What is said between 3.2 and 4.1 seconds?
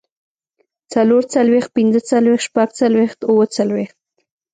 اووهڅلوېښت